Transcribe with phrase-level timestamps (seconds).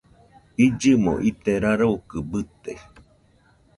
[0.65, 2.71] Illɨmo ite rarokɨ bɨte